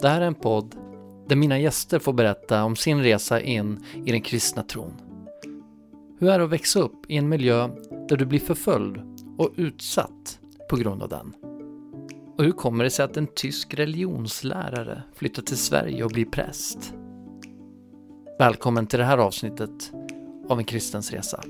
[0.00, 0.74] Det här är en podd
[1.28, 4.92] där mina gäster får berätta om sin resa in i den kristna tron.
[6.18, 7.68] Hur är det att växa upp i en miljö
[8.08, 8.96] där du blir förföljd
[9.38, 10.40] och utsatt
[10.70, 11.32] på grund av den?
[12.38, 16.94] Och hur kommer det sig att en tysk religionslärare flyttar till Sverige och blir präst?
[18.38, 19.92] Välkommen till det här avsnittet
[20.48, 21.44] av En kristens resa.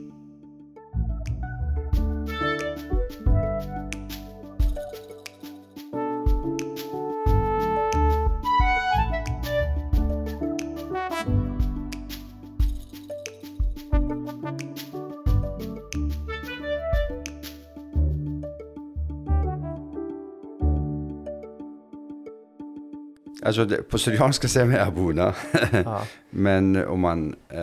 [23.48, 25.34] Alltså det, på syrianska säger man abuna.
[25.72, 26.06] Ja.
[26.30, 27.60] Men om man eh,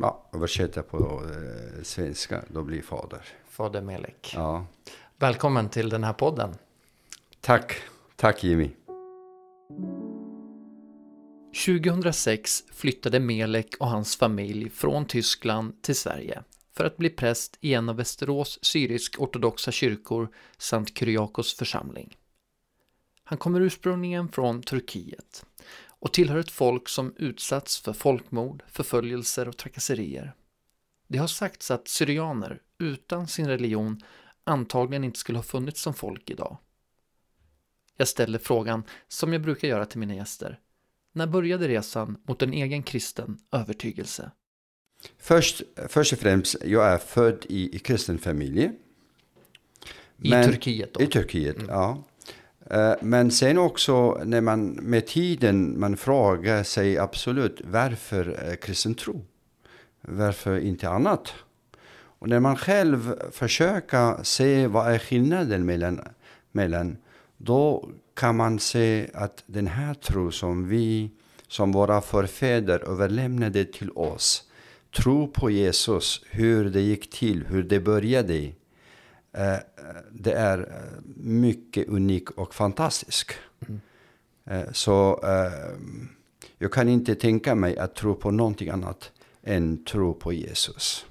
[0.00, 3.20] ja, översätter på eh, svenska, då blir fader.
[3.50, 4.32] Fader Melek.
[4.34, 4.66] Ja.
[5.18, 6.54] Välkommen till den här podden.
[7.40, 7.76] Tack,
[8.16, 8.70] tack Jimmy.
[11.66, 16.42] 2006 flyttade Melek och hans familj från Tyskland till Sverige
[16.76, 22.16] för att bli präst i en av Västerås syrisk-ortodoxa kyrkor samt Kyriakos församling.
[23.28, 25.46] Han kommer ursprungligen från Turkiet
[25.88, 30.34] och tillhör ett folk som utsatts för folkmord, förföljelser och trakasserier.
[31.08, 34.00] Det har sagts att syrianer utan sin religion
[34.44, 36.58] antagligen inte skulle ha funnits som folk idag.
[37.96, 40.60] Jag ställer frågan, som jag brukar göra till mina gäster.
[41.12, 44.30] När började resan mot en egen kristen övertygelse?
[45.18, 48.70] Först, först och främst, jag är född i, i kristen familj.
[50.22, 51.02] I Turkiet då?
[51.02, 52.04] I Turkiet, ja.
[52.70, 58.94] Eh, men sen också när man med tiden man frågar sig absolut varför eh, kristen
[58.94, 59.24] tro?
[60.00, 61.34] Varför inte annat?
[62.18, 66.00] Och när man själv försöker se vad är skillnaden mellan,
[66.52, 66.96] mellan
[67.36, 71.10] då kan man se att den här tro som vi,
[71.48, 74.42] som våra förfäder överlämnade till oss,
[74.96, 78.52] tro på Jesus, hur det gick till, hur det började,
[80.10, 83.32] det är eh, mycket unik och fantastisk.
[84.44, 85.78] Eh, Så eh,
[86.58, 91.06] jag kan inte tänka mig att tro på någonting annat än tro på Jesus.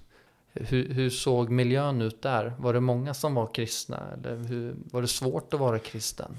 [0.53, 2.53] Hur, hur såg miljön ut där?
[2.59, 4.03] Var det många som var kristna?
[4.13, 6.31] Eller hur, var det svårt att vara kristen?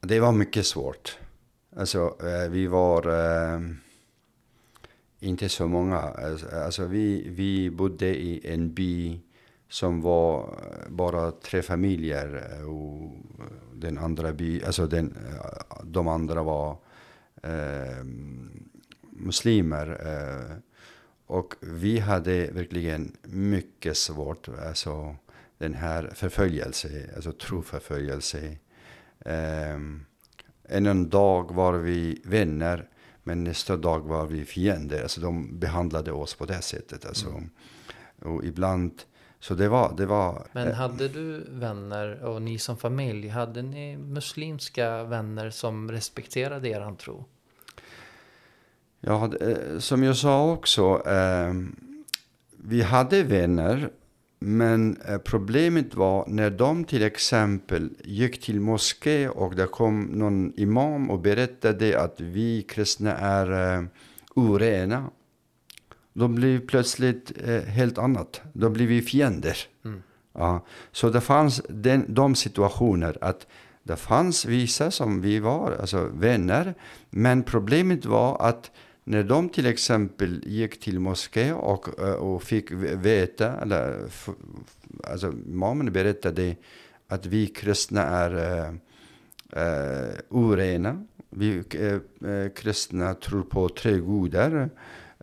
[0.00, 1.18] Det var mycket svårt.
[1.76, 3.06] Alltså, eh, vi var
[3.54, 3.60] eh,
[5.20, 5.98] inte så många.
[5.98, 9.20] Alltså, Alltså, vi, vi bodde i en by
[9.70, 12.56] som var eh, bara tre familjer.
[12.58, 13.12] eh, Och
[13.74, 16.76] den andra by, alltså den, eh, de andra var
[17.42, 18.04] eh,
[19.10, 19.88] muslimer.
[20.06, 20.56] Eh,
[21.26, 24.48] och vi hade verkligen mycket svårt.
[24.48, 25.16] Alltså
[25.58, 28.56] den här förföljelse, alltså troförföljelse.
[29.24, 30.04] Um,
[30.64, 32.88] en dag var vi vänner,
[33.22, 35.02] men nästa dag var vi fiender.
[35.02, 37.06] Alltså de behandlade oss på det sättet.
[37.06, 37.42] Alltså.
[38.22, 39.02] Och ibland,
[39.40, 43.62] så det var, det var Men eh, hade du vänner och ni som familj, hade
[43.62, 47.24] ni muslimska vänner som respekterade er tro?
[49.00, 51.54] Ja, eh, som jag sa också, eh,
[52.50, 53.90] vi hade vänner,
[54.38, 60.52] men eh, problemet var när de till exempel gick till moské och det kom någon
[60.56, 63.88] imam och berättade att vi kristna är
[64.34, 65.10] orena.
[66.12, 68.40] Då blev plötsligt eh, helt annat.
[68.52, 69.56] Då blev vi fiender.
[69.84, 70.02] Mm.
[70.32, 73.46] Ja, så det fanns den, de situationer att
[73.82, 76.74] det fanns vissa som vi var, alltså vänner,
[77.10, 78.70] men problemet var att
[79.04, 84.08] när de till exempel gick till moské och, eh, och fick veta, eller
[85.04, 86.56] alltså imamen berättade
[87.08, 88.64] att vi kristna är
[89.52, 91.06] eh, orena.
[91.30, 94.70] Vi eh, kristna tror på tre gudar.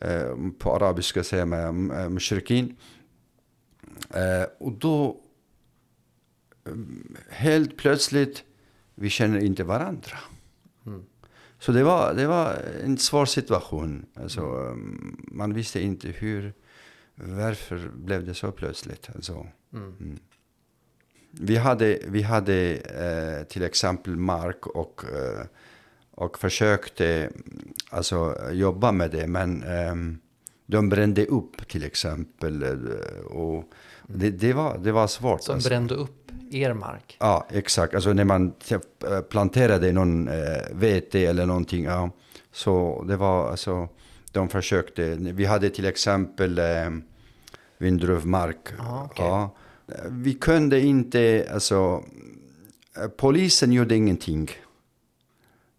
[0.01, 2.75] Eh, på arabiska säger man eh, mushrikin.
[4.13, 5.21] Eh, och då
[6.65, 8.43] mm, helt plötsligt,
[8.95, 10.17] vi känner inte varandra.
[10.85, 11.03] Mm.
[11.59, 14.05] Så det var, det var en svår situation.
[14.13, 16.53] Alltså, um, man visste inte hur,
[17.15, 19.09] varför blev det så plötsligt.
[19.15, 20.19] Alltså, Mm.
[21.31, 25.45] vi hade, vi hade eh, till exempel mark och, eh,
[26.17, 27.29] och försökte
[27.89, 29.27] alltså, jobba med det.
[29.27, 30.17] Men ehm,
[30.65, 32.63] de brände upp till exempel.
[32.63, 33.63] eh, Och
[34.07, 35.43] det, det, var, det var svårt.
[35.43, 35.69] Som alltså.
[35.69, 37.17] brände upp er mark?
[37.19, 37.95] Ja, exakt.
[37.95, 41.83] Alltså när man typ, eh, planterade någon eh, vete eller någonting.
[41.83, 42.09] Ja,
[42.51, 43.89] så det var alltså,
[44.31, 45.15] de försökte.
[45.19, 46.89] Vi hade till exempel eh,
[47.77, 48.69] vindruvmark.
[48.77, 49.25] Ja, okej.
[49.25, 49.55] Ja,
[50.09, 52.03] vi kunde inte, alltså,
[53.17, 54.49] polisen gjorde ingenting.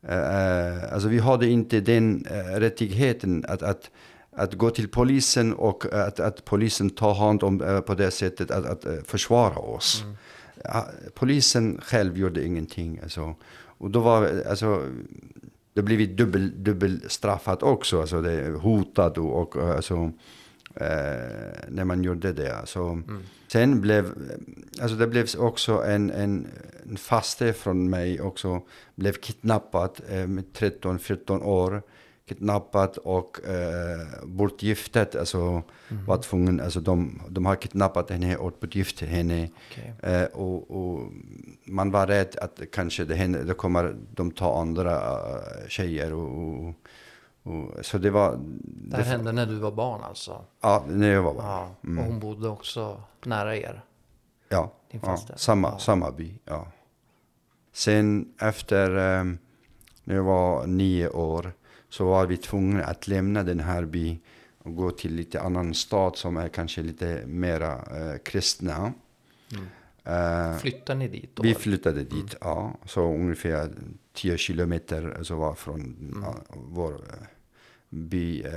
[0.09, 3.91] Uh, alltså vi hade inte den uh, rättigheten att, att,
[4.33, 8.51] att gå till polisen och att, att polisen tar hand om uh, på det sättet
[8.51, 10.05] att, att försvara oss.
[10.05, 10.85] Mm.
[11.15, 13.01] polisen själv gjorde ingenting.
[13.03, 13.35] Alltså.
[13.79, 14.83] Och då var alltså,
[15.75, 18.01] det blivit dubbel, dubbel straffat också.
[18.01, 20.13] Alltså det hotad och, och alltså,
[21.69, 22.63] när man gjorde det.
[22.65, 23.23] Så, mm.
[23.49, 24.15] Sen blev
[24.81, 26.47] alltså det blev också en, en,
[26.91, 28.63] en faste från mig också.
[28.95, 31.83] Blev kidnappad eh, med 13-14 år.
[32.29, 35.17] Kidnappad och eh, bortgiftet.
[35.17, 35.39] Alltså
[35.89, 36.05] mm.
[36.07, 39.49] var tvungen, alltså de, de har kidnappat henne och bortgiftat henne.
[39.71, 40.13] Okay.
[40.13, 41.13] Eh, och, och,
[41.65, 46.67] man var rädd att kanske det, händer, det kommer de ta andra uh, tjejer och,
[46.69, 46.75] och
[47.43, 48.37] och, så det var...
[48.63, 50.45] Det, det hände när du var barn alltså?
[50.61, 51.47] Ja, när jag var barn.
[51.47, 51.99] Ja, mm.
[51.99, 53.85] Och hon bodde också nära er?
[54.49, 55.79] Ja, ja samma, ja.
[55.79, 56.39] samma by.
[56.45, 56.67] Ja.
[57.73, 58.91] Sen efter,
[59.21, 59.39] um,
[60.05, 61.53] när jag var nio år,
[61.89, 64.19] så var vi tvungna att lämna den här byn
[64.59, 68.93] och gå till lite annan stad som är kanske lite mera uh, kristna.
[69.53, 69.67] Mm.
[70.09, 71.37] Uh, Flyttade ni dit?
[71.37, 71.43] Då?
[71.43, 72.39] Vi flyttade dit, mm.
[72.41, 72.73] ja.
[72.87, 73.71] Så ungefär
[74.19, 76.35] 10 kilometer alltså var från mm.
[76.51, 77.27] vår uh,
[77.89, 78.53] by uh,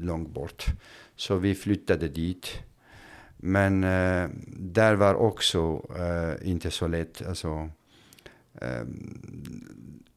[0.00, 0.66] långt bort.
[1.16, 2.46] Så vi flyttade dit.
[3.36, 3.80] Men
[4.56, 5.86] där var också
[6.42, 7.26] inte så lätt.
[7.26, 7.70] Alltså,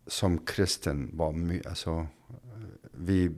[0.08, 2.08] som kristen var alltså,
[2.92, 3.32] vi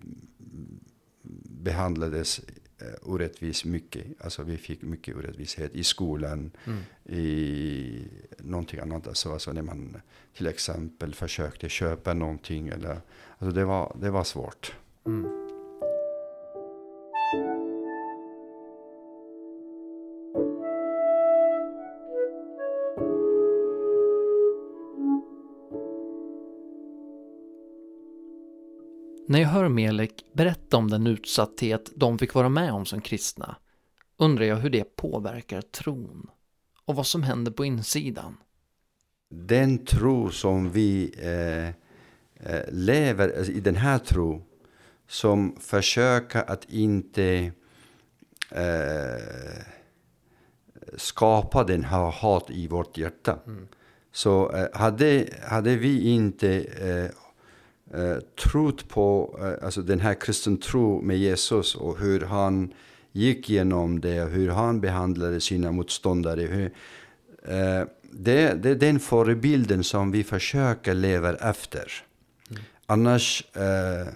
[1.64, 2.63] behandlades Eh,
[3.02, 4.06] orättvis mycket.
[4.20, 6.80] Alltså vi fick mycket orättvishet i skolan, mm.
[7.20, 9.08] i någonting annat.
[9.08, 10.02] Alltså, alltså när man
[10.34, 12.68] till exempel försökte köpa någonting.
[12.68, 13.02] Eller,
[13.38, 14.76] alltså det, var, det var svårt.
[15.06, 15.43] Mm.
[29.28, 33.56] När jag hör Melek berätta om den utsatthet de fick vara med om som kristna
[34.18, 36.30] undrar jag hur det påverkar tron
[36.86, 38.38] och vad som händer på insidan.
[39.30, 41.68] Den tro som vi eh,
[42.50, 44.46] eh lever i, den här tro
[45.08, 47.52] som försöker att inte
[48.52, 49.64] eh,
[50.98, 53.40] skapa den här hat i vårt hjärta.
[53.48, 53.68] Mm.
[54.12, 56.48] Så eh, hade, hade vi inte
[57.94, 62.74] eh, trott på eh, alltså den här kristen tro med Jesus och hur han
[63.12, 66.42] gick igenom det, hur han behandlade sina motståndare.
[66.42, 66.66] Hur,
[67.44, 71.92] eh, det, det är den förebilden som vi försöker leva efter.
[72.50, 72.64] Mm.
[72.86, 74.14] Annars, eh,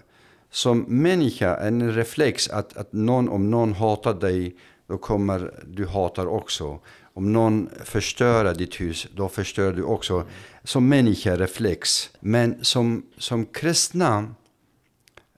[0.52, 4.56] som människa, en reflex att, att någon, om någon hatar dig,
[4.88, 6.80] då kommer du hatar också.
[7.18, 10.28] Om någon förstör ditt hus, då förstör du också.
[10.64, 12.10] Som människa reflex.
[12.20, 14.36] Men som, som kristna,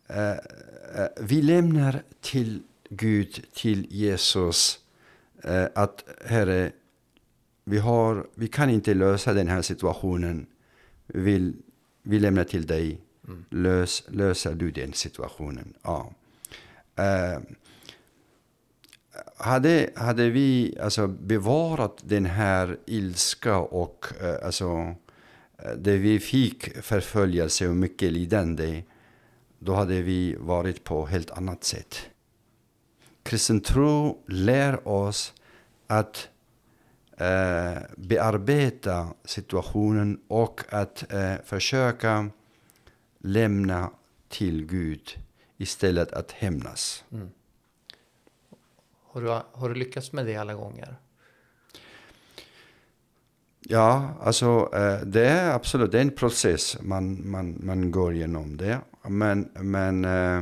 [0.08, 0.38] eh, eh,
[1.22, 4.80] vi lämnar till Gud, till Jesus,
[5.44, 6.72] eh, att Herre,
[7.64, 10.48] vi, har, vi kan inte lösa den här situationen.
[11.08, 11.54] Vi, vill,
[12.04, 13.02] vi lämnar till dig.
[13.28, 13.46] Mm.
[13.50, 15.74] Lös, löser du den situationen?
[15.82, 16.14] Ja.
[16.96, 17.40] Eh,
[19.38, 24.96] hade, hade vi alltså bevarat den här ilska och eh, alltså,
[25.58, 28.84] eh, det vi fick förföljelse och mycket lidande,
[29.60, 31.96] då hade vi varit på helt annat sätt.
[33.24, 35.34] Kristen tro lär oss
[35.88, 36.30] att
[37.18, 42.30] eh, bearbeta situationen och att eh, försöka
[43.20, 43.92] lämna
[44.30, 45.20] till Gud
[45.58, 47.04] istället att hämnas.
[47.12, 47.30] Mm.
[49.20, 50.96] Har du, har du lyckats med det alla gånger?
[53.60, 58.58] Ja, alltså eh, det är absolut det är en process man, man, man går igenom
[58.58, 58.80] det.
[59.08, 60.42] Men, men eh,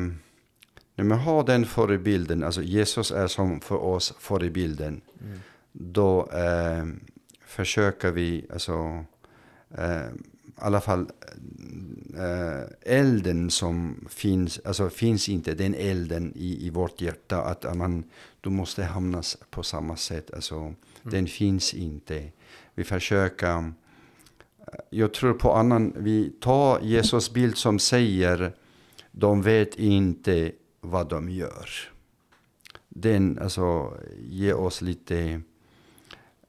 [0.95, 5.39] när man har den förebilden, alltså Jesus är som för oss förebilden, mm.
[5.71, 6.85] då eh,
[7.45, 9.05] försöker vi, alltså,
[9.77, 10.07] eh,
[10.57, 11.11] i alla fall
[12.17, 18.03] äh, elden som finns, alltså finns inte den elden i, i vårt hjärta att man,
[18.41, 20.33] du måste hamnas på samma sätt.
[20.33, 20.75] Alltså, mm.
[21.03, 22.31] Den finns inte.
[22.75, 23.63] Vi försöker, eh,
[24.89, 28.53] jag tror på annan, vi tar Jesus bild som säger
[29.11, 31.69] de vet inte vad de gör.
[32.89, 35.41] Den alltså ger oss lite,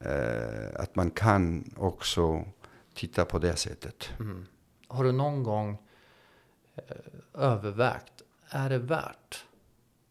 [0.00, 2.44] äh, att man kan också
[2.98, 4.10] titta på det sättet.
[4.20, 4.46] Mm.
[4.88, 5.78] Har du någon gång
[6.76, 6.82] eh,
[7.34, 9.44] övervägt, är det värt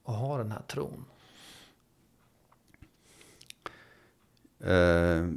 [0.03, 1.05] att ha den här tron?
[4.65, 5.33] Uh,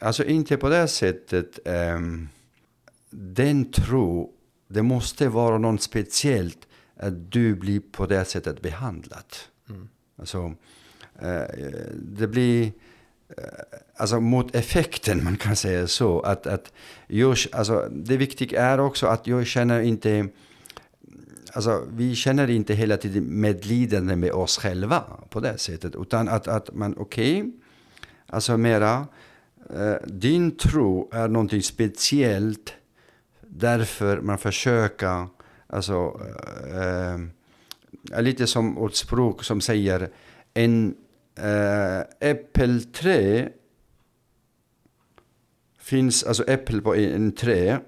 [0.00, 1.58] alltså inte på det sättet.
[1.64, 2.28] Um,
[3.10, 4.32] den tro,
[4.66, 9.34] det måste vara något speciellt att du blir på det sättet behandlad.
[9.68, 9.88] Mm.
[10.16, 10.54] Alltså,
[11.14, 11.44] eh,
[11.94, 12.72] det blir eh,
[13.96, 16.20] alltså mot effekten, man kan säga så.
[16.20, 16.72] Att, att
[17.08, 20.28] just, alltså, det viktiga är också att jag känner inte
[21.52, 25.96] Alltså, vi känner inte hela tiden medlidande med oss själva på det sättet.
[25.96, 27.52] Utan att, att man, okej, okay,
[28.26, 29.06] alltså mera,
[29.74, 32.74] eh, din tro är någonting speciellt.
[33.40, 35.26] Därför man försöker,
[35.66, 36.20] alltså,
[36.74, 37.14] eh,
[38.12, 40.10] eh lite som ordspråk som säger
[40.54, 40.94] en
[41.38, 43.48] eh, äppelträ
[45.78, 47.80] finns, alltså äppel på en, en trä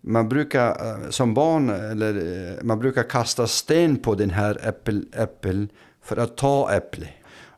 [0.00, 5.06] man brukar eh, som barn eller eh, man brukar kasta sten på den här äppel,
[5.12, 5.68] äppel
[6.02, 7.08] för att ta äpple.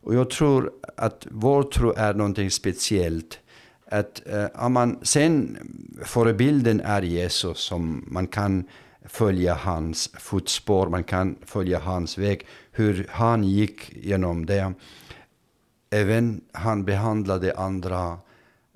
[0.03, 3.39] Och jag tror att vår tro är någonting speciellt.
[3.91, 5.59] Att eh, man, sen
[6.05, 8.65] förebilden är Jesus som man kan
[9.05, 14.73] följa hans fotspår, man kan följa hans väg, hur han gick genom det.
[15.93, 18.19] Även han behandlade andra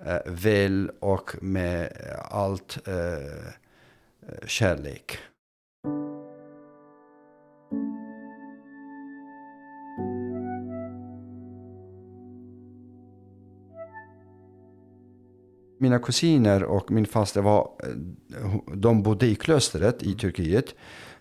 [0.05, 1.93] eh, väl och med
[2.31, 3.53] allt eh,
[4.47, 5.19] kärlek.
[15.79, 20.75] Mina kusiner och min faster var, eh, de bodde i klostret i Turkiet.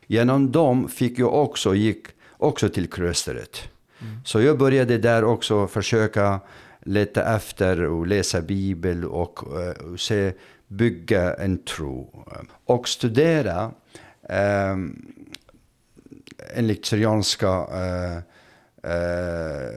[0.08, 2.08] Genom dem fick jag också, gick
[2.38, 3.73] också till klostret.
[4.04, 4.20] Mm.
[4.26, 6.40] Så jag började där också försöka
[6.82, 10.34] leta efter och läsa bibel och, eh, och se
[10.68, 12.26] bygga en tro
[12.66, 13.72] och studera
[14.30, 14.78] eh,
[16.56, 18.18] enligt syrianska eh,
[18.92, 19.70] eh,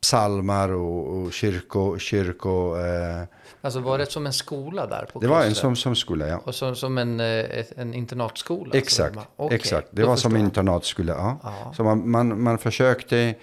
[0.00, 1.98] psalmar och, och kyrko...
[1.98, 3.22] kyrko eh,
[3.60, 5.08] alltså var det som en skola där?
[5.12, 6.40] På det var en som, som skola, ja.
[6.44, 8.74] Och som, som en, eh, en internatskola?
[8.74, 9.88] Exakt, man, okay, exakt.
[9.90, 11.12] det var som en internatskola.
[11.12, 11.38] Ja.
[11.42, 11.72] Aha.
[11.74, 13.34] Så man, man, man försökte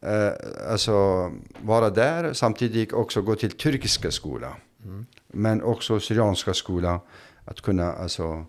[0.00, 4.56] eh, alltså vara där, samtidigt också gå till turkiska skola.
[4.84, 5.06] Mm.
[5.28, 7.00] Men också syrianska skola,
[7.44, 8.44] att kunna alltså,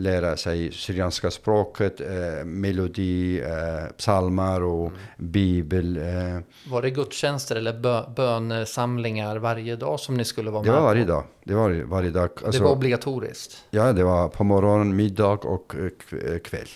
[0.00, 4.98] lära sig syrianska språket, eh, melodi, eh, psalmar och mm.
[5.16, 5.96] bibel.
[5.96, 6.40] Eh.
[6.70, 10.82] Var det gudstjänster eller bö bönsamlingar varje dag som ni skulle vara med Det var
[10.82, 11.10] varje på?
[11.10, 11.24] dag.
[11.44, 12.30] Det var varje dag.
[12.44, 13.64] Alltså, det var obligatoriskt?
[13.70, 16.68] Ja, det var på morgonen, middag och eh, kväll.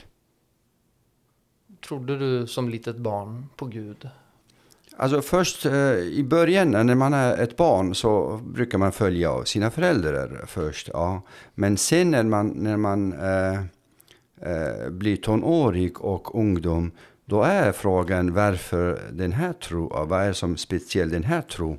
[1.88, 4.08] Trodde du som litet barn på Gud?
[4.96, 9.70] Alltså först eh, i början när man är ett barn så brukar man följa sina
[9.70, 10.90] föräldrar först.
[10.92, 11.22] Ja.
[11.54, 13.54] Men sen när man, när man eh,
[14.50, 16.92] eh, blir tonårig och ungdom
[17.24, 21.78] då är frågan varför den här tro, vad är som speciellt den här tro?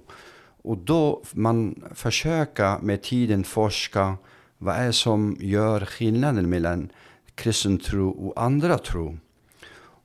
[0.63, 4.17] Och då man försöker med tiden forska
[4.57, 6.89] vad är som gör skillnaden mellan
[7.35, 9.17] kristen tro och andra tro.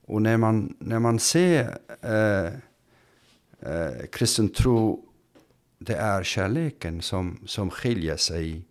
[0.07, 2.53] Och när man, när man ser eh,
[3.61, 5.05] eh, kristen tro,
[5.79, 8.61] det är kärleken som, som skiljer sig.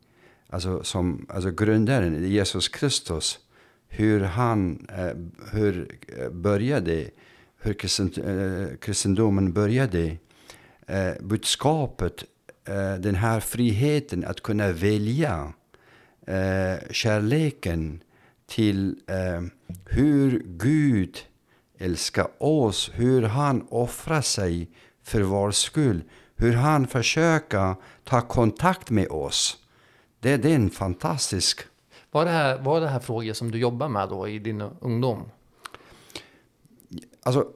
[0.48, 3.38] Alltså, som, alltså grundaren, Jesus Kristus,
[3.88, 5.12] hur han eh,
[5.52, 7.10] hur eh, började,
[7.56, 10.16] hur kristen, eh, kristendomen började.
[10.86, 12.24] Eh, budskapet,
[12.64, 15.52] eh, den här friheten att kunna välja
[16.26, 18.02] eh, kärleken
[18.46, 19.42] till eh,
[19.84, 21.18] hur Gud
[21.80, 24.70] älskar oss, hur han offrar sig
[25.02, 26.02] för vår skull,
[26.36, 29.56] hur han försöker ta kontakt med oss.
[30.20, 31.60] Det, det är en fantastisk...
[32.10, 35.30] Var det, här, var det här frågor som du jobbar med då i din ungdom?
[37.22, 37.46] Alltså,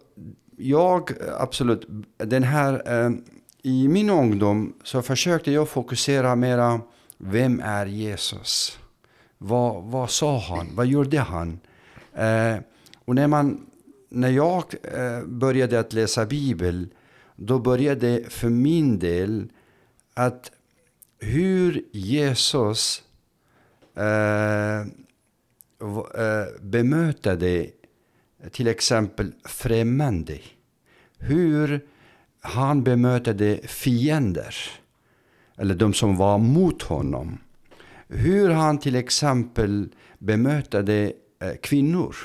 [0.57, 3.11] jag absolut, den här, eh,
[3.63, 6.81] i min ungdom så försökte jag fokusera mera,
[7.19, 8.79] vem är Jesus?
[9.39, 10.69] Vad, vad sa han?
[10.75, 11.61] Vad gjorde han?
[12.13, 12.57] Eh,
[13.05, 13.67] och när man
[14.15, 16.91] när jag eh, började att läsa Bibeln,
[17.37, 19.49] då började för min del
[20.15, 20.53] att
[21.19, 23.03] hur Jesus
[23.97, 27.67] eh, eh, bemötade
[28.51, 30.39] till exempel främmande.
[31.19, 31.87] Hur
[32.41, 34.55] han bemötade fiender,
[35.57, 37.39] eller de som var mot honom.
[38.09, 42.17] Hur han till exempel bemötade eh, kvinnor,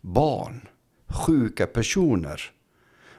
[0.00, 0.68] barn
[1.08, 2.40] sjuka personer.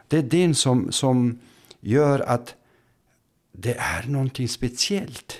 [0.07, 1.39] Det är den som, som
[1.79, 2.55] gör att
[3.51, 5.37] det är någonting speciellt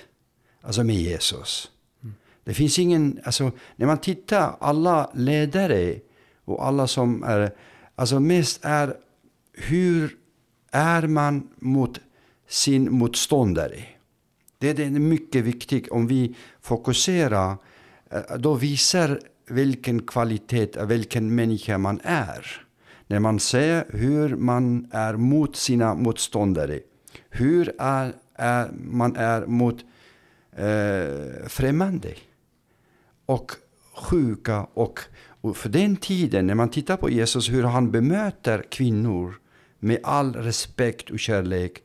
[0.60, 1.70] alltså med Jesus.
[2.44, 6.00] Det finns ingen, alltså när man tittar, alla ledare
[6.44, 7.54] och alla som är,
[7.94, 8.96] alltså mest är
[9.52, 10.16] hur
[10.70, 12.00] är man mot
[12.48, 13.84] sin motståndare?
[14.58, 17.56] Det är mycket viktigt om vi fokuserar.
[18.10, 22.66] Eh, då visar vilken kvalitet, vilken människa man är.
[23.06, 26.80] När man ser hur man är mot sina motståndare.
[27.30, 29.84] Hur är, är, man är mot
[30.52, 32.14] eh, främmande
[33.26, 33.52] och
[33.94, 34.66] sjuka.
[34.74, 35.00] Och,
[35.40, 39.34] och för den tiden, när man tittar på Jesus, hur han bemöter kvinnor
[39.78, 41.82] med all respekt och kärlek.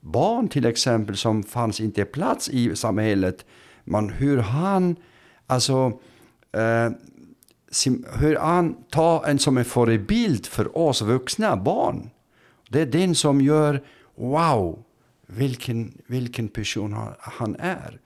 [0.00, 3.44] Barn till exempel som fanns inte plats i samhället.
[3.84, 4.96] Men hur han,
[5.46, 6.00] alltså,
[6.54, 6.90] Eh,
[8.12, 12.10] hur han tar en som en förebild för oss vuxna barn.
[12.68, 13.82] Det är den som gör,
[14.14, 14.84] wow,
[15.26, 17.68] vilken, vilken person han, är.
[17.68, 18.00] är.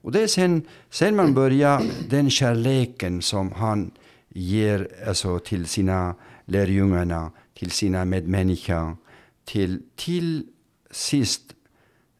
[0.00, 3.90] Och det är sen, sen man börjar, den kärleken som han
[4.28, 8.96] ger alltså, till sina lärjungarna, till sina medmänniskor,
[9.44, 10.46] till, till
[10.90, 11.42] sist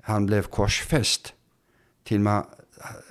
[0.00, 1.35] han blev korsfäst
[2.05, 2.47] till ma,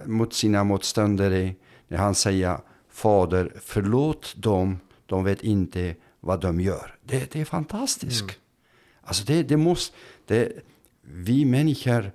[0.06, 1.56] mot sina motståndare
[1.94, 2.58] när han säger
[2.90, 6.96] Fader, förlåt dem, de vet inte vad de gör.
[7.04, 8.26] Det, det är fantastiskt.
[9.02, 9.96] Alltså det, det måste,
[10.28, 10.52] det,
[11.02, 12.12] vi människor,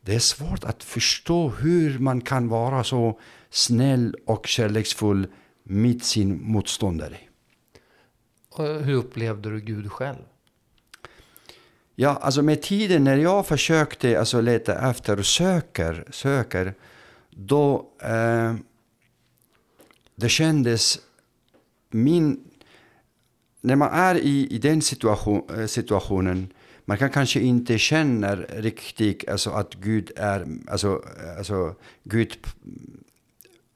[0.00, 3.20] det är svårt att förstå hur man kan vara så
[3.50, 5.26] snäll och kärleksfull
[5.62, 7.16] med sin motståndare.
[8.56, 10.22] Hur upplevde du Gud själv?
[11.94, 16.74] Ja, alltså med tiden när jag försökte alltså leta efter och söker, söker
[17.30, 18.54] då eh,
[20.20, 20.98] det kändes
[21.90, 22.40] min...
[23.60, 26.52] När man är i, i den situation, eh, situationen
[26.88, 32.36] man kan kanske inte känna riktigt alltså, att Gud är, alltså, eh, alltså Gud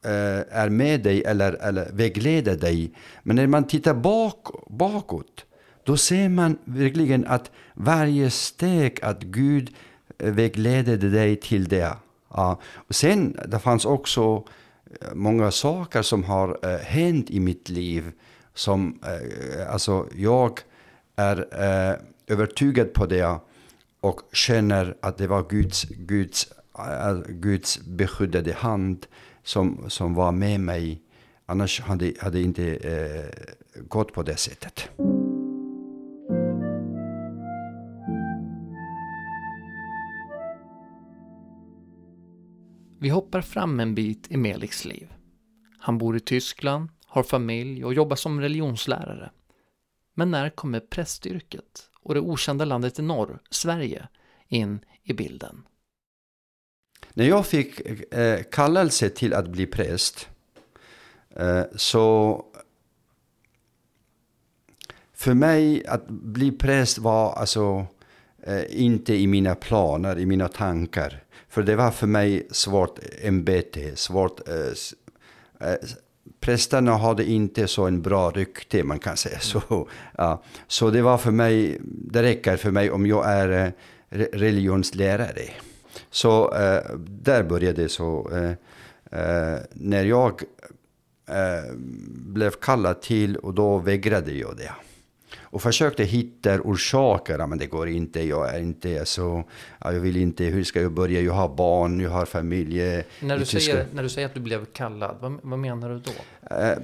[0.05, 2.93] eh, är med dig eller, eller vägleder dig.
[3.23, 5.45] Men när man tittar bak, bakåt,
[5.85, 9.75] då ser man verkligen att varje steg att Gud
[10.19, 11.97] vägleder dig till det.
[12.29, 12.61] Ja.
[12.75, 14.45] Och sen, det fanns också
[15.15, 18.13] många saker som har eh, hänt i mitt liv
[18.55, 20.61] som, eh, alltså jag
[21.17, 23.39] är eh, övertygad på det
[24.01, 29.07] och känner att det var Guds, Guds, äh, Guds beskyddade hand
[29.43, 31.03] som, som var med mig.
[31.47, 34.89] Annars hade det inte eh, gått på det sättet.
[43.03, 45.13] Vi hoppar fram en bit i Meliks liv.
[45.79, 49.31] Han bor i Tyskland, har familj och jobbar som religionslärare.
[50.15, 54.09] Men när kommer prästyrket och det okända landet i norr, Sverige,
[54.49, 55.63] in i bilden?
[57.13, 57.81] När jag fick
[58.15, 60.29] eh, kallelse till att bli präst
[61.31, 62.45] eh, så
[65.13, 67.87] för mig att bli präst var alltså
[68.43, 71.22] eh, inte i mina planer, i mina tankar.
[71.53, 75.77] För det var för mig svårt ämbete, svårt eh, eh,
[76.41, 79.89] prästerna hade inte så en bra rykte, man kan säga så.
[80.19, 80.43] Ja.
[80.67, 83.71] Så det var för mig, det räcker för mig om jag är eh,
[84.19, 85.51] re- religionslärare.
[86.11, 88.31] Så eh, där började det så.
[88.33, 88.51] Eh,
[89.21, 90.43] eh, när jag
[91.29, 91.73] eh,
[92.09, 94.73] blev kallad till och då vägrade jag det.
[95.41, 99.45] Och försökte hitta orsaker, men det går inte, jag är inte så,
[99.81, 102.81] ja, jag vill inte, hur ska jag börja, jag har barn, jag har familj.
[102.83, 105.99] eh, När du, säger, när du säger att du blev kallad, vad, vad menar du
[105.99, 106.57] då?
[106.57, 106.79] Eh,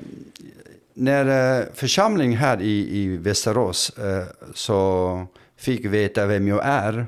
[0.95, 7.07] när eh, församling här i, i Västerås eh, så fick veta vem jag är.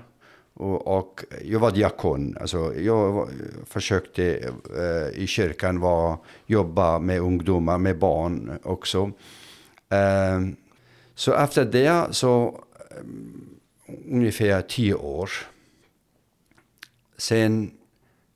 [0.55, 2.37] Och, och jag var diakon.
[2.40, 3.29] Alltså jag
[3.66, 4.24] försökte
[4.79, 9.11] eh, i kyrkan var, jobba med ungdomar, med barn också.
[11.20, 13.04] Så efter det så eh,
[14.11, 15.30] ungefär tio år.
[17.16, 17.70] Sen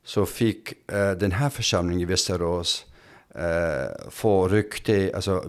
[0.04, 2.86] så fick eh, den här församlingen i Västerås
[3.34, 5.44] eh, få rykte alltså,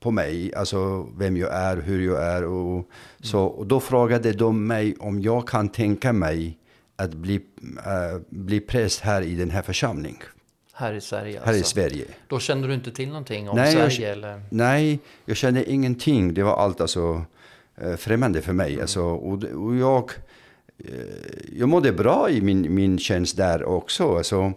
[0.00, 2.44] på mig, alltså vem jag är, hur jag är.
[2.44, 2.88] Och,
[3.20, 6.58] så, och då frågade de mig om jag kan tänka mig
[6.96, 7.40] att bli,
[7.86, 10.22] eh, bli präst här i den här församlingen,
[10.82, 11.74] Här i Sverige här i alltså.
[11.74, 12.04] Sverige.
[12.28, 14.42] Då kände du inte till någonting om Nej, jag- Sverige eller?
[14.50, 16.34] Nej, jag kände ingenting.
[16.34, 17.24] Det var allt alltså
[17.76, 18.80] eh, främmande för mig.
[18.80, 20.10] Alltså, och, och jag,
[20.78, 20.94] eh,
[21.52, 24.16] jag mådde bra i min, min tjänst där också.
[24.16, 24.52] Alltså,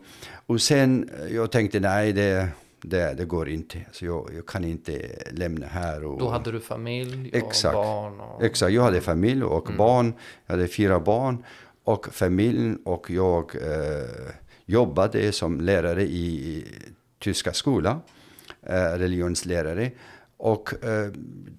[0.46, 2.48] och sen eh, jag tänkte nej, det,
[2.82, 3.78] det, det går inte.
[3.88, 6.04] Alltså, jag, jag kan inte lämna här.
[6.06, 7.74] Och, Då hade du familj och Exakt.
[7.76, 8.20] barn?
[8.20, 8.44] Och...
[8.44, 10.14] Exakt, jag hade familj och barn.
[10.46, 11.44] Jag hade fyra barn
[11.84, 14.10] och familjen och jag eh,
[14.66, 16.66] jobbade som lärare i
[17.20, 18.00] tyska skola,
[18.62, 19.92] eh, religionslärare.
[20.38, 21.12] Och eh,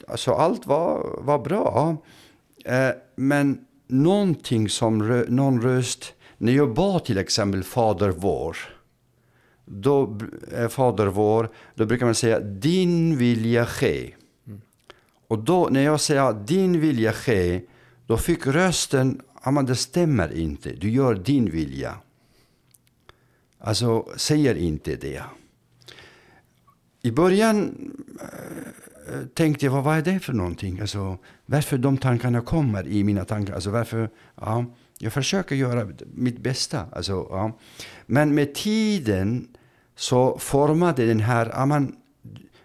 [0.09, 1.97] alltså allt var, var bra.
[2.65, 8.57] Eh, men någonting som rö- någon röst, när jag bad till exempel Fader vår,
[9.65, 10.19] då,
[10.57, 14.15] eh, Fader vår, då brukar man säga din vilja ske.
[15.29, 17.61] Och då när jag säger din vilja ske,
[18.07, 21.95] då fick rösten, ja men det stämmer inte, du gör din vilja.
[23.67, 25.23] Alltså, säger inte det.
[27.03, 27.75] I början
[28.21, 30.81] äh, tänkte jag, vad, vad är det för någonting?
[30.81, 33.55] Alltså, varför de tankarna kommer i mina tankar?
[33.55, 34.65] Alltså, varför, ja,
[34.99, 36.87] jag försöker göra mitt bästa.
[36.93, 37.59] Alltså, ja.
[38.07, 39.49] Men med tiden
[39.97, 41.97] så formade den här, ja, man,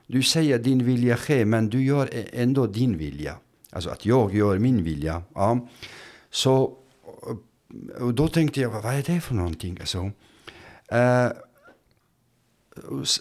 [0.07, 3.35] du säger din vilja ske, men du gör e- ändå din vilja.
[3.71, 5.23] Alltså att jag gör min vilja.
[5.35, 5.67] Ja.
[6.29, 6.77] Så
[7.29, 9.77] eh, och då tänkte jag, vad är det för någonting?
[9.79, 10.11] Alltså,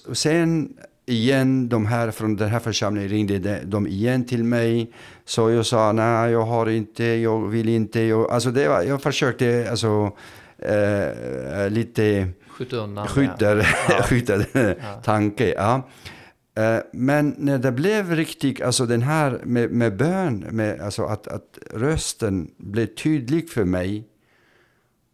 [0.06, 0.74] och sen
[1.10, 4.92] igen, de här från den här församlingen ringde de igen till mig.
[5.24, 8.00] Så jag sa, nej, jag har inte, jag vill inte.
[8.00, 10.12] Jag, alltså det var, jag försökte alltså,
[10.68, 14.02] uh, lite skjuta skjuter, ja.
[14.08, 15.02] skjuter ja.
[15.04, 15.54] tanke.
[15.54, 15.88] Ja.
[16.58, 21.28] Uh, men när det blev riktigt, alltså den här med, med bön, med, alltså att,
[21.28, 24.09] att rösten blev tydlig för mig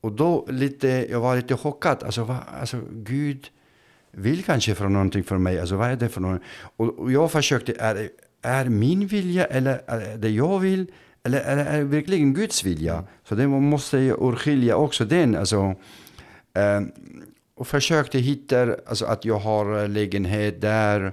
[0.01, 2.03] och då lite, jag var lite chockad.
[2.03, 3.47] Alltså, va, alltså Gud
[4.11, 5.61] vill kanske för någonting för mig.
[5.61, 6.49] Alltså vad är det för någonting?
[6.77, 8.11] Och, och jag försökte, är
[8.47, 10.87] är min vilja eller är det jag vill?
[11.23, 12.93] Eller är det verkligen Guds vilja?
[12.93, 13.05] Mm.
[13.29, 15.37] Så det måste jag urskilja också den.
[15.37, 15.75] Alltså,
[16.55, 16.81] eh,
[17.57, 21.13] och försökte hitta alltså, att jag har lägenhet där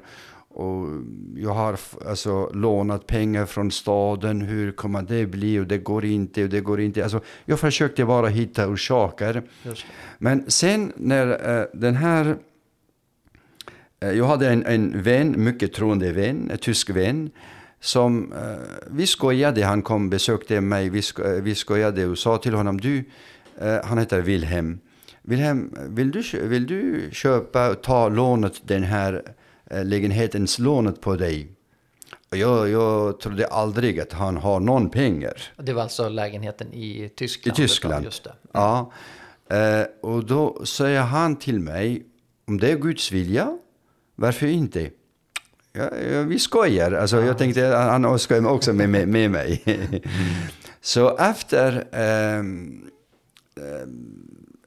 [0.54, 0.88] och
[1.36, 4.42] jag har alltså lånat pengar från staden.
[4.42, 5.60] Hur kommer det bli?
[5.60, 7.04] Och det går inte och det går inte.
[7.04, 9.44] Alltså, jag försökte bara hitta orsaker.
[10.18, 12.38] Men sen när uh, den här...
[14.04, 17.32] Uh, jag hade en, en vän, mycket troende vän, en tysk vän.
[17.80, 18.40] Som, uh,
[18.92, 20.90] vi skojade, han kom och besökte mig.
[20.90, 23.04] Vi, sko, vi skojade och sa till honom, du,
[23.84, 24.80] han heter Wilhelm.
[25.22, 29.24] Wilhelm, vill du, vill du köpa, ta lånet den här
[29.74, 31.48] Eh, lägenhetens lånet på dig.
[32.30, 35.34] Jag, jag trodde aldrig att han har någon pengar.
[35.58, 37.60] Det var alltså lägenheten i Tyskland?
[37.60, 38.30] I Tyskland, just det.
[38.30, 38.40] Mm.
[38.52, 38.92] ja.
[39.50, 42.06] Eh, och då säger han till mig,
[42.48, 43.58] om det är Guds vilja,
[44.16, 44.90] varför inte?
[45.74, 45.90] Ja,
[46.28, 46.92] vi skojar.
[46.92, 47.26] Alltså, ja.
[47.26, 49.64] Jag tänkte att han skojar också med, med, med mig.
[50.82, 52.44] Så efter eh,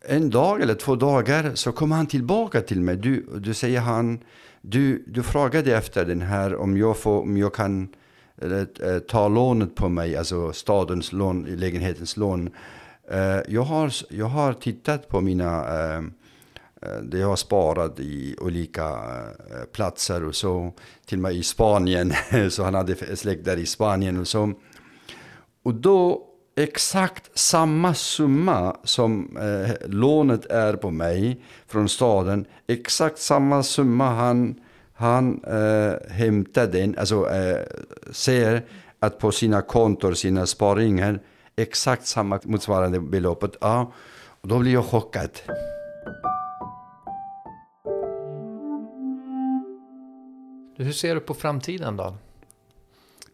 [0.09, 2.97] en dag eller två dagar så kommer han tillbaka till mig.
[2.97, 4.21] Du, du säger han,
[4.69, 7.89] du, du frågade efter den här om jag, får, om jag kan
[8.43, 12.51] eller, eh, ta lånet på mig, alltså stadens lån, lägenhetens lån.
[13.11, 15.59] Eh, jag, har, jag har tittat på mina,
[15.95, 16.03] eh,
[17.03, 18.99] det jag har sparat i olika
[19.73, 20.73] platser och så,
[21.07, 22.13] till och med i Spanien,
[22.51, 24.53] så han hade släkt där i Spanien och så.
[25.63, 26.27] Och då
[26.57, 34.61] exakt samma summa som eh, lånet är på mig från staden, exakt samma summa han,
[34.93, 37.67] han eh, hämtar den, alltså eh,
[38.11, 38.63] ser
[38.99, 41.21] att på sina kontor, sina sparingar,
[41.57, 43.57] exakt samma motsvarande beloppet.
[43.61, 43.93] Ja,
[44.41, 45.31] och då blir jag chockad.
[50.77, 52.17] Hur ser du på framtiden då?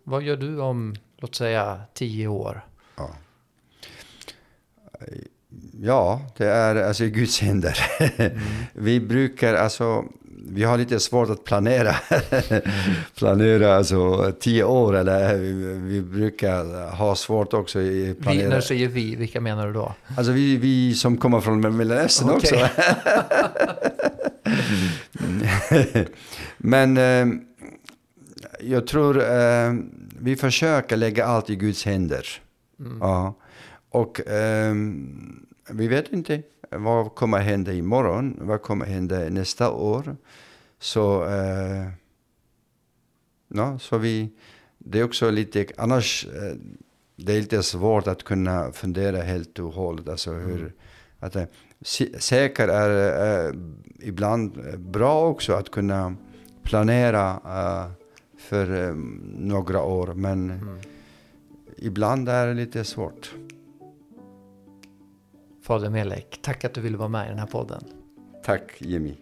[0.04, 2.71] Vad gör du om, låt säga, tio år?
[2.96, 3.10] Ja.
[5.80, 7.78] ja, det är alltså Guds händer.
[8.16, 8.38] Mm.
[8.72, 10.04] vi brukar alltså,
[10.48, 11.96] vi har lite svårt att planera.
[13.18, 15.36] planera alltså tio år eller
[15.76, 18.42] vi, brukar ha svårt också i planera.
[18.42, 19.94] Vi, när du säger vi, vilka menar du då?
[20.16, 22.62] Alltså vi, vi som kommer från Mellanöstern okay.
[22.62, 22.68] också.
[26.58, 27.26] Men eh,
[28.60, 29.72] jag tror eh,
[30.20, 32.26] vi försöker lägga allt i Guds händer.
[32.86, 32.98] Mm.
[33.00, 33.34] Ja.
[33.88, 34.74] Och eh,
[35.70, 40.16] vi vet inte vad kommer hända imorgon, vad kommer hända nästa år.
[40.78, 41.88] Så, eh,
[43.48, 44.30] ja, så vi,
[44.78, 46.56] det är också lite, annars eh,
[47.16, 50.08] det är lite svårt att kunna fundera helt och hållet.
[50.08, 50.72] Alltså hur, mm.
[51.18, 51.44] att, eh,
[52.18, 53.54] säkert är eh,
[54.00, 56.16] ibland bra också att kunna
[56.62, 57.40] planera
[58.38, 58.94] för eh,
[59.38, 60.78] några år, men mm
[61.82, 63.34] ibland är det lite svårt.
[65.62, 67.84] Fader Melek, tack att du ville vara med i den här podden.
[68.44, 69.16] Tack Jimmy.